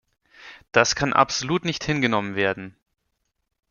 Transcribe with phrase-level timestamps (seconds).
[0.71, 2.75] Das kann absolut nicht hingenommen werden!